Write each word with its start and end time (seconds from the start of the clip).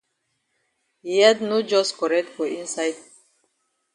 Yi 1.07 1.13
head 1.23 1.37
no 1.49 1.57
jus 1.69 1.89
correct 1.99 2.29
for 2.35 2.47
inside. 2.59 2.99